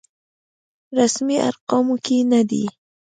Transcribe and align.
رسمي 0.97 1.37
ارقامو 1.49 1.95
کې 2.05 2.17
نه 2.31 2.41
دی. 2.49 2.63